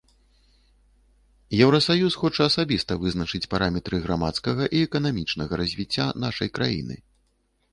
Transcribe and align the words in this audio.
Еўрасаюз 1.65 2.13
хоча 2.21 2.47
асабіста 2.51 2.97
вызначаць 3.03 3.41
параметры 3.53 3.95
грамадскага 4.07 4.63
і 4.79 4.83
эканамічнага 4.89 5.53
развіцця 5.63 6.07
нашай 6.25 6.49
краіны. 6.59 6.95